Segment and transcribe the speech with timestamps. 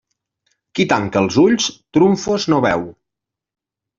[0.77, 1.67] Qui tanca els ulls,
[1.97, 2.87] trumfos no veu.